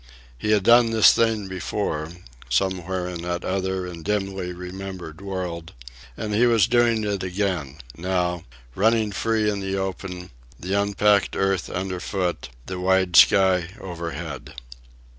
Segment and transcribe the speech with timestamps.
[0.35, 2.09] He had done this thing before,
[2.49, 5.73] somewhere in that other and dimly remembered world,
[6.17, 8.43] and he was doing it again, now,
[8.73, 14.55] running free in the open, the unpacked earth underfoot, the wide sky overhead.